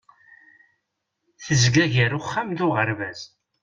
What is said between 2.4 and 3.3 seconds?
d uɣerbaz.